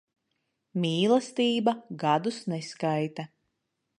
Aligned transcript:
Mīlestība 0.85 1.75
gadus 2.05 2.39
neskaita. 2.55 3.29